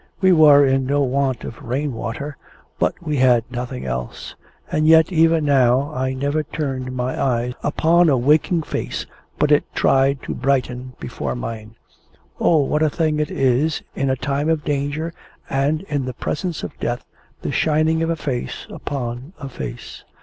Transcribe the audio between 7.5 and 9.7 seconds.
upon a waking face but it